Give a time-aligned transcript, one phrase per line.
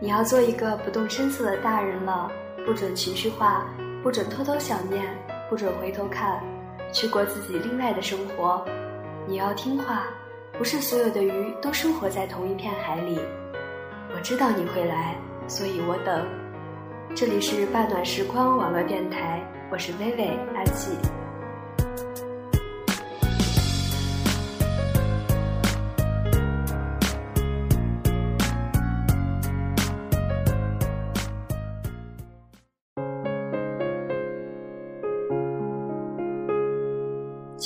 [0.00, 2.30] 你要做一个不动声色的大人了，
[2.64, 3.66] 不准情绪化，
[4.00, 5.04] 不准偷偷想念，
[5.50, 6.40] 不准回头看，
[6.92, 8.64] 去过自己另外的生活。
[9.26, 10.04] 你要听话，
[10.56, 13.18] 不是所有的鱼都生活在同一片海里。
[14.14, 15.16] 我知道你会来，
[15.48, 16.24] 所以我等。
[17.12, 20.92] 这里是半暖时光网络电台，我是微微阿季。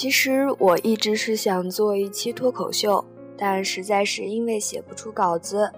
[0.02, 3.05] 其实我一直是想做一期脱口秀，
[3.38, 5.70] 但实在是因为写不出稿子，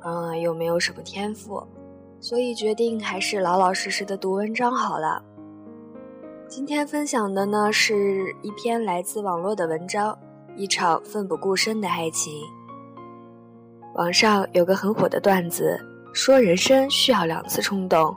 [0.00, 1.62] 嗯，又没有什么天赋，
[2.18, 5.22] 所以决定还是老老实实的读文章好了。
[6.48, 10.18] 今天分享的呢是一篇来自网络的文章，
[10.56, 12.32] 一场奋不顾身的爱情。
[13.96, 15.78] 网上有个很火的段子，
[16.14, 18.16] 说人生需要两次冲动，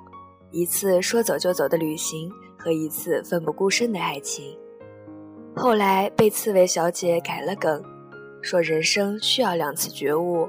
[0.51, 4.57] 一次说走就走的旅行和一次奋不顾身的爱情。
[5.55, 7.83] 后来被刺猬小姐改了梗，
[8.41, 10.47] 说人生需要两次觉悟，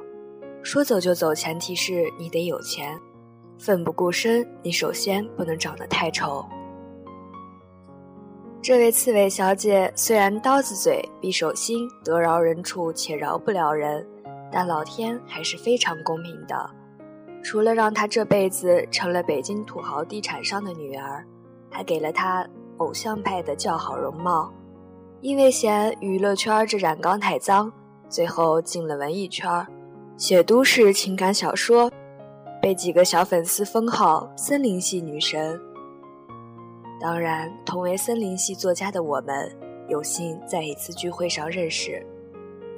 [0.62, 2.96] 说走就走，前提是你得有钱，
[3.58, 6.44] 奋不顾身，你首先不能长得太丑。
[8.62, 14.06] 这位刺猬小姐虽然刀子嘴、匕首心，得饶人处且饶不了人，
[14.52, 16.70] 但老天还是非常公平的，
[17.42, 21.24] 除了让她这辈子成了北京土豪地产商的女儿，
[21.70, 24.52] 还给了她偶像派的较好容貌。
[25.22, 27.70] 因为嫌娱乐圈这染缸太脏，
[28.08, 29.66] 最后进了文艺圈，
[30.16, 31.90] 写都市情感小说，
[32.62, 35.60] 被几个小粉丝封号“森林系女神”。
[36.98, 39.54] 当然，同为森林系作家的我们，
[39.88, 42.02] 有幸在一次聚会上认识。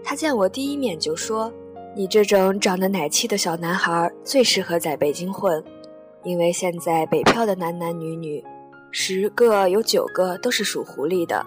[0.03, 1.53] 他见我第一面就说
[1.95, 5.63] ：“你这种长得奶气的小男孩，最适合在北京混，
[6.25, 8.45] 因为现在北漂的男男女女，
[8.91, 11.47] 十个有九个都是属狐狸的。”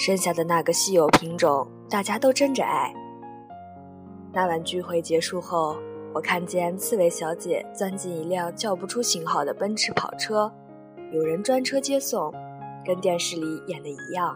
[0.00, 2.90] 剩下的那个稀有品种，大家都争着爱。
[4.32, 5.76] 那晚聚会结束后，
[6.14, 10.50] 我看见刺猬小姐钻进一辆叫不出型号的奔驰跑车，
[11.12, 12.32] 有人专车接送，
[12.82, 14.34] 跟电视里演的一样。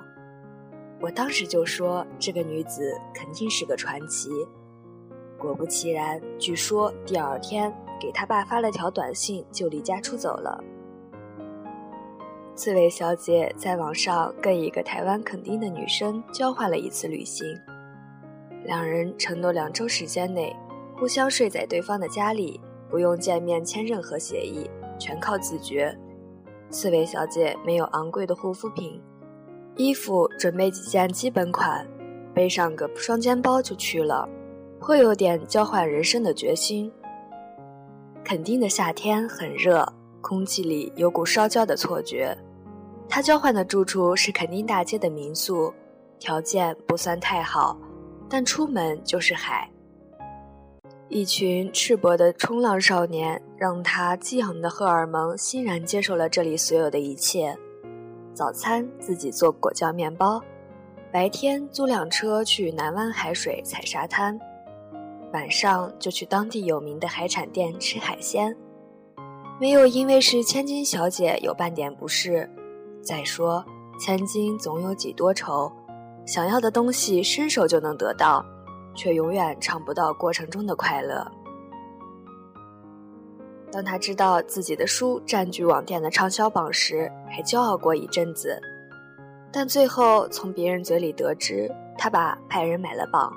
[1.01, 4.29] 我当时就说这个女子肯定是个传奇。
[5.39, 10.63] 果不其然，据说第二天给他爸发了条短信，就离家出走了。
[12.57, 17.45] 刺猬小姐在网上跟一个台湾垦丁的女生交换了一次旅行，
[18.65, 20.55] 两人承诺两周时间内
[20.97, 24.71] 互相睡在对方的家里，不用见面签任何协议，
[25.01, 25.93] 全靠自觉。
[26.71, 29.03] 刺猬小姐没有昂贵的护肤品，
[29.77, 31.85] 衣服准备几件基本款，
[32.33, 34.29] 背上个双肩包就去了，
[34.79, 36.91] 颇有点交换人生的决心。
[38.25, 39.85] 垦丁的夏天很热。
[40.25, 42.35] 空气里有股烧焦的错觉。
[43.07, 45.73] 他交换的住处是垦丁大街的民宿，
[46.19, 47.79] 条件不算太好，
[48.27, 49.71] 但出门就是海。
[51.11, 57.55] 一群赤膊的冲浪少年让他激昂的荷尔蒙欣然接受了这里所有的一切：
[58.33, 60.43] 早餐自己做果酱面包，
[61.13, 64.41] 白天租辆车去南湾海水踩沙滩，
[65.35, 68.57] 晚上就去当地有名的海产店吃海鲜。
[69.61, 72.49] 没有因为是千金小姐有半点不适。
[73.03, 73.65] 再说，
[74.01, 75.71] 千金总有几多愁，
[76.27, 78.45] 想要的东西伸手就能得到，
[78.95, 81.31] 却永远尝不到过程中的快乐。
[83.71, 88.61] 当他知道自己的书占据网店的畅销榜时，还骄傲过一阵子。
[89.53, 93.33] 但最后从别人嘴里得知，他把派人买了榜，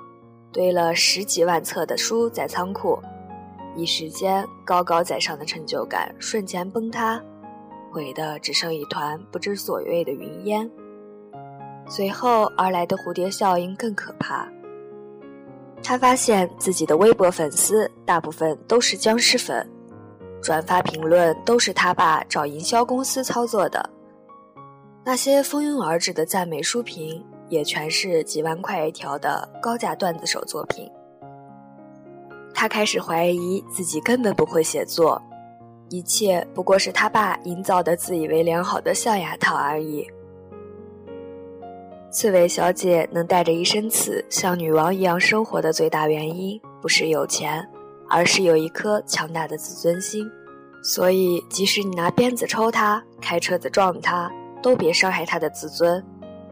[0.52, 3.00] 堆了十几万册的书在仓库。
[3.78, 7.22] 一时间，高高在上的成就感瞬间崩塌，
[7.92, 10.70] 毁的只剩一团不知所谓的云烟。
[11.88, 14.46] 随后而来的蝴蝶效应更可怕。
[15.84, 19.66] 他发现自己的微博粉丝大部分都是僵尸粉，
[20.42, 23.88] 转发评论都是他爸找营销公司操作的，
[25.06, 30.92] 那些蜂拥而至的赞美书评也全是几万块一条的高价段子手作品。
[32.60, 35.22] 他开始怀疑自己根本不会写作，
[35.90, 40.08] 一切不过是他爸营造的自以为良好的象牙塔而已。
[42.10, 47.64] 刺猬小姐能带着一身刺像女王一样生活的最大原因，不是有钱，
[48.10, 50.28] 而是有一颗强大的自尊心。
[50.82, 54.32] 所以，即使你拿鞭子抽她，开车子撞她，
[54.64, 56.04] 都别伤害她的自尊，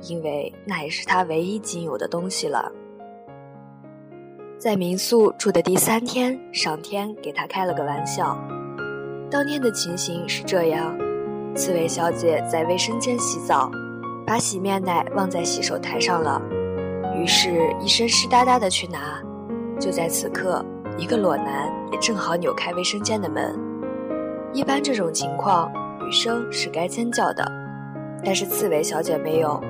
[0.03, 2.71] 因为那也是她唯一仅有的东西了。
[4.65, 8.35] 在民宿住的第三天，上天给他开了个玩笑。
[9.29, 10.97] 当天的情形是这样：
[11.53, 13.69] 刺猬小姐在卫生间洗澡，
[14.25, 16.41] 把洗面奶忘在洗手台上了，
[17.15, 19.21] 于是一身湿哒哒的去拿。
[19.79, 20.65] 就在此刻，
[20.97, 23.55] 一个裸男也正好扭开卫生间的门。
[24.51, 25.71] 一般这种情况，
[26.03, 27.45] 女生是该尖叫的，
[28.23, 29.61] 但是刺猬小姐没有，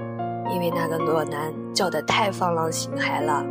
[0.53, 3.45] 因为那个裸男叫得太放浪形骸了，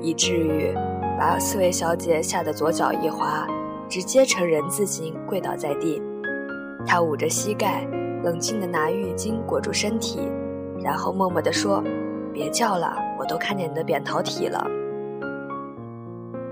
[0.00, 0.72] 以至于
[1.18, 3.46] 把刺猬小姐吓得左脚一滑，
[3.88, 6.02] 直接呈人字形跪倒在地。
[6.86, 7.86] 她捂着膝盖，
[8.22, 10.20] 冷静地拿浴巾裹住身体，
[10.82, 11.82] 然后默默地说
[12.32, 14.66] ：“别叫了，我都看见你的扁桃体了。”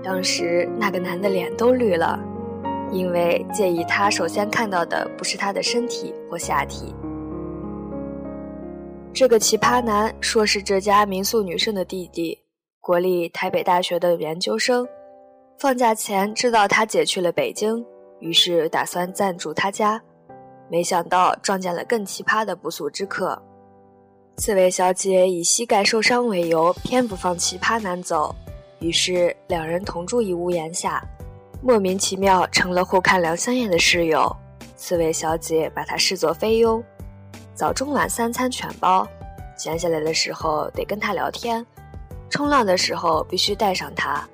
[0.03, 2.19] 当时那个男的脸都绿了。
[2.91, 6.93] 因为介意他首先看到的不是他的身体或下体。
[9.11, 12.37] 这个奇葩男说是这家民宿女生的弟弟，
[12.85, 14.87] 国立台北大学的研究生。
[15.57, 17.83] 放假前知道他姐去了北京，
[18.19, 19.99] 于是打算暂住他家，
[20.69, 23.41] 没想到撞见了更奇葩的不速之客。
[24.37, 28.35] 刺猬小姐以膝盖受伤为由，偏不放奇葩男走，
[28.77, 31.03] 于是两人同住一屋檐下。
[31.63, 34.31] 莫名其妙成了互看两相厌的室友，
[34.75, 36.83] 刺猬小姐把他视作菲佣，
[37.55, 39.07] 早中晚三餐全包，
[39.57, 41.65] 闲下来的时候得跟他聊天，
[42.29, 44.27] 冲浪的时候必须带上它。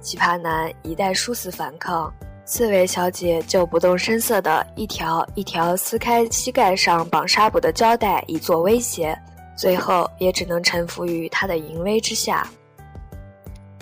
[0.00, 2.12] 奇葩男一旦殊死反抗，
[2.44, 9.16] 刺猬小姐就不动声色的一条一条撕开膝盖上绑纱布的胶带以作威胁，
[9.56, 12.48] 最后也只能臣服于他的淫威之下。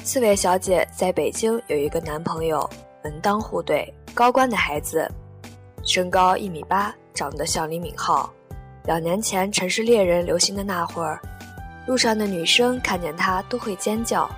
[0.03, 2.69] 刺猬小姐在北京有一个男朋友，
[3.05, 5.09] 门当户对，高官的孩子，
[5.85, 8.29] 身高一米八，长得像李敏镐。
[8.85, 11.21] 两年前城市猎人流行的那会儿，
[11.89, 14.31] 路上的女生看见他都会尖叫，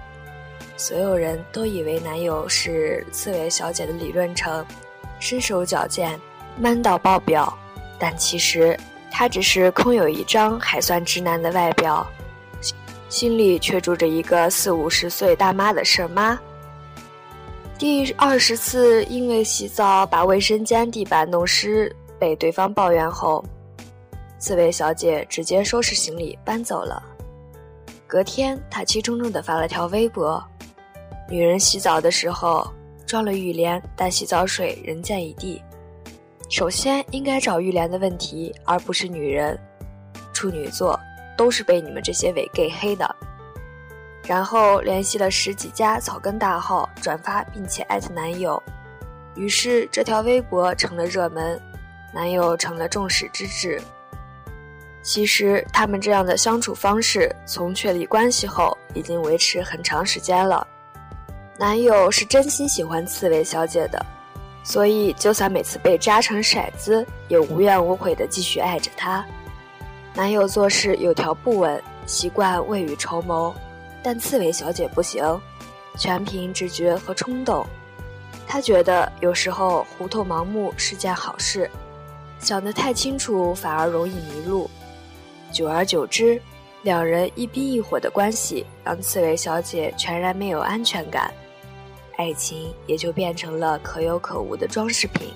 [0.77, 4.65] 所有人都以为男友是刺猬小姐的理论成，
[5.19, 6.17] 身手矫健
[6.57, 7.53] ，man 到爆表，
[7.99, 8.79] 但其实
[9.11, 12.07] 他只是空有一张还算直男的外表。
[13.09, 16.39] 心里却住着一个四五十岁大妈的事儿妈。
[17.77, 23.45] 第二十次因为洗澡把卫生间地板弄湿被对方抱怨后，
[24.39, 27.03] 刺猬小姐直接收拾行李搬走了。
[28.11, 30.45] 隔天，她气冲冲地发了条微博
[31.31, 32.69] ：“女人洗澡的时候
[33.07, 35.63] 装了浴帘，但洗澡水人溅一地。
[36.49, 39.57] 首先应该找浴帘的问题，而不是女人。
[40.33, 40.99] 处女座。”
[41.37, 43.17] 都是被你们这些伪 gay 黑的，
[44.27, 48.63] 然后联系了十几家草根大号转发，并且艾特男友，
[49.37, 51.59] 于是这条微博成了热门，
[52.13, 53.81] 男友成了众矢之的。
[55.03, 60.67] 其实他们这样的相处方式，从确立关系后已经维持很长时间了。
[61.59, 64.05] 男友是真心喜欢刺猬小姐的，
[64.63, 69.25] 所以就算每次被扎成骰子，也无怨无悔地继续爱着她。
[70.15, 73.55] 男友做事有条不紊，习惯未雨绸缪，
[74.03, 75.41] 但刺猬小姐不行，
[75.97, 77.67] 全凭直觉和冲动。
[78.47, 81.71] 她觉得有时候糊涂盲目是件好事，
[82.39, 84.69] 想得太清楚反而容易迷路。
[85.53, 86.41] 久而久之，
[86.83, 91.33] 两人一冰一火的关系让刺猬小姐全然没有安全感，
[92.17, 95.33] 爱情也就变成了可有可无的装饰品。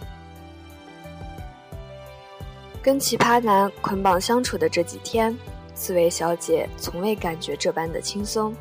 [2.82, 5.36] 跟奇葩男捆绑相处的这几天，
[5.74, 8.54] 刺猬小姐从未感觉这般的轻松。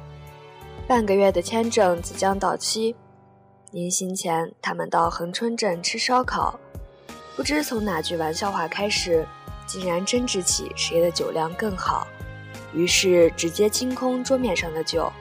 [0.88, 2.96] 半个月的签证即将到期，
[3.72, 6.60] 临行前，他们到恒春镇吃烧烤。
[7.36, 9.26] 不知从哪句玩笑话开始，
[9.74, 12.08] 竟然争执起谁的酒量更好，
[12.74, 15.12] 于是直接清空桌面上的酒。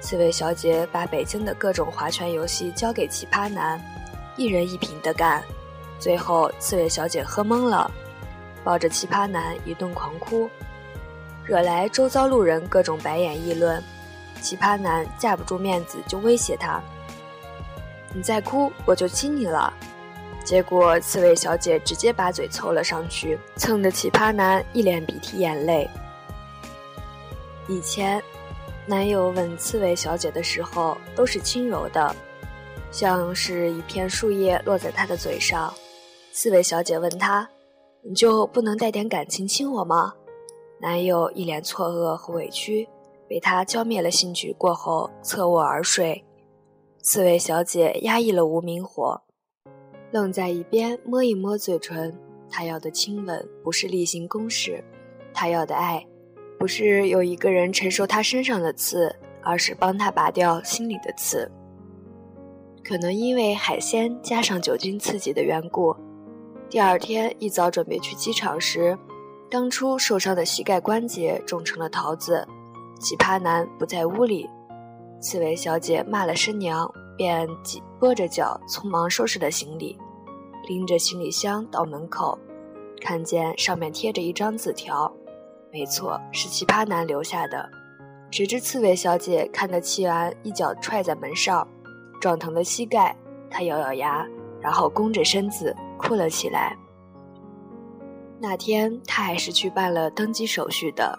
[0.00, 3.82] 刺猬小姐把北京的各种划拳游戏交给奇葩男，
[4.36, 5.42] 一人一瓶的干，
[5.98, 7.90] 最后刺猬小姐喝懵了。
[8.62, 10.48] 抱着奇葩男一顿狂哭，
[11.44, 13.82] 惹来周遭路人各种白眼议论。
[14.40, 16.80] 奇葩男架不住面子，就威胁他
[18.14, 19.74] ：“你再哭，我就亲你了。”
[20.44, 25.88] 结果刺猬小姐直接把嘴凑了上去，蹭得奇葩男一脸鼻涕眼泪。
[27.68, 28.22] 以前，
[28.86, 32.14] 男友吻刺猬小姐的时候都是轻柔的，
[32.90, 35.72] 像是一片树叶落在她的嘴上。
[36.32, 37.48] 刺猬小姐问他。
[38.04, 40.12] 你就不能带点感情亲我吗？
[40.80, 42.88] 男友一脸错愕和委屈，
[43.28, 46.24] 被他浇灭了兴趣过后侧卧而睡。
[47.00, 49.22] 刺猬小姐压抑了无名火，
[50.12, 52.16] 愣在一边摸一摸嘴唇。
[52.48, 54.84] 他要的亲吻不是例行公事，
[55.32, 56.06] 他要的爱
[56.58, 61.50] 不是有一个人承受他身上的刺，而是帮他拔掉心里的刺。
[62.84, 65.96] 可能因为海鲜加上酒精刺激的缘故，
[66.68, 68.98] 第二天一早准备去机场时，
[69.50, 72.46] 当初受伤的膝盖关节肿成了桃子。
[73.00, 74.48] 奇葩男不在屋里，
[75.20, 79.98] 刺猬小姐骂了声娘，便挤跛着脚匆忙收拾了行李，
[80.68, 82.38] 拎着行李箱到门口，
[83.00, 85.12] 看见上面贴着一张字条，
[85.72, 87.68] 没错，是奇葩男留下的。
[88.30, 91.66] 谁知刺猬小姐看得气完，一脚踹在门上。
[92.20, 93.16] 撞疼了膝盖，
[93.50, 94.24] 她咬咬牙，
[94.60, 96.76] 然后弓着身子哭了起来。
[98.40, 101.18] 那天他还是去办了登机手续的。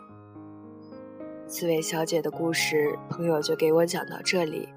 [1.47, 4.67] 刺猬小姐的故事，朋友就给我讲到这里。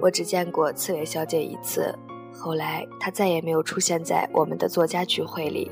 [0.00, 1.94] 我只见过刺猬小姐一次，
[2.32, 5.70] 后来她再也没有出现在我们的作家聚会里。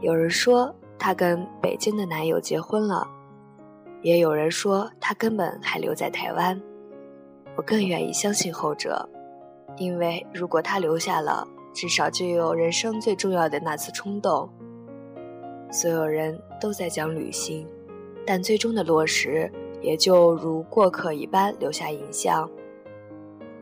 [0.00, 3.06] 有人说她跟北京的男友结婚了，
[4.02, 6.60] 也有人说她根本还留在台湾。
[7.56, 9.06] 我更愿意相信后者，
[9.76, 14.48] 因为如果她留下了，至少就有人生最重要的那次冲动。
[15.70, 17.68] 所有人都在讲旅行，
[18.24, 22.50] 但最终的落实也就如过客一般留下影像。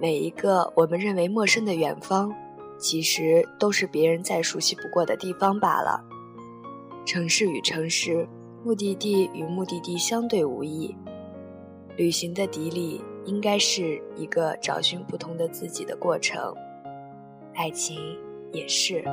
[0.00, 2.34] 每一个我们认为陌生的远方，
[2.78, 6.04] 其实都是别人再熟悉不过的地方罢了。
[7.04, 8.28] 城市与城市，
[8.64, 10.96] 目的地与目的地相对无异。
[11.96, 13.00] 旅行的砥砺。
[13.28, 16.54] 应该是一个找寻不同的自己的过程，
[17.54, 17.98] 爱情
[18.54, 19.04] 也是。